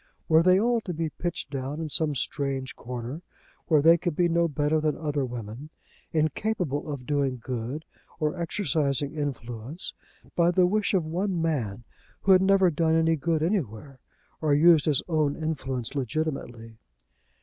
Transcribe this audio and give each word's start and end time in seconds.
Were 0.27 0.41
they 0.41 0.59
all 0.59 0.81
to 0.81 0.95
be 0.95 1.11
pitched 1.11 1.51
down 1.51 1.79
in 1.79 1.87
some 1.87 2.15
strange 2.15 2.75
corner, 2.75 3.21
where 3.67 3.83
they 3.83 3.99
would 4.03 4.15
be 4.15 4.27
no 4.27 4.47
better 4.47 4.81
than 4.81 4.97
other 4.97 5.23
women, 5.23 5.69
incapable 6.11 6.91
of 6.91 7.05
doing 7.05 7.37
good 7.37 7.85
or 8.19 8.35
exercising 8.35 9.13
influence, 9.13 9.93
by 10.35 10.49
the 10.49 10.65
wish 10.65 10.95
of 10.95 11.05
one 11.05 11.39
man 11.39 11.83
who 12.21 12.31
had 12.31 12.41
never 12.41 12.71
done 12.71 12.95
any 12.95 13.15
good 13.15 13.43
anywhere, 13.43 13.99
or 14.41 14.55
used 14.55 14.85
his 14.85 15.03
own 15.07 15.35
influence 15.35 15.93
legitimately? 15.93 16.77